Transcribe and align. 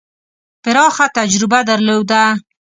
پراخه 0.63 1.05
تجربه 1.17 1.59
درلوده. 1.71 2.23